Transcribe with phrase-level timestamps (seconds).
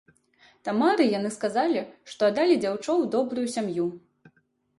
[0.69, 1.83] Тамары яны сказалі,
[2.15, 3.87] што аддалі дзяўчо ў добрую сям'ю.